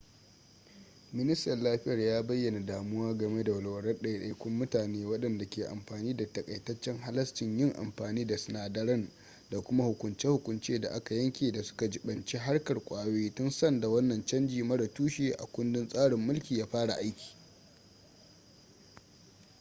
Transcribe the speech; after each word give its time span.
ministan 1.13 1.63
lafiyar 1.63 1.99
ya 1.99 2.23
bayyana 2.23 2.59
damuwa 2.59 3.13
game 3.13 3.43
da 3.43 3.51
walwalar 3.51 3.95
ɗaiɗaikun 3.99 4.53
mutane 4.53 5.05
wadanda 5.05 5.45
ke 5.49 5.65
amfani 5.67 6.13
da 6.17 6.25
takaitaccen 6.33 6.97
halascin 6.97 7.57
yin 7.59 7.73
amfani 7.77 8.25
da 8.27 8.37
sinadaran 8.37 9.09
da 9.49 9.61
kuma 9.61 9.83
hukunce-hukunce 9.83 10.79
da 10.79 10.89
aka 10.91 11.15
yanke 11.15 11.51
da 11.51 11.63
suka 11.63 11.87
jibanci 11.87 12.37
harkar 12.37 12.77
kwayoyi 12.79 13.35
tun 13.35 13.51
sanda 13.51 13.89
wannan 13.89 14.25
canji 14.25 14.63
mara 14.63 14.87
tushe 14.87 15.31
a 15.33 15.45
kundin 15.45 15.87
tsarin 15.87 16.19
mulki 16.25 16.59
ya 16.59 16.65
fara 16.67 16.93
aiki 16.95 17.35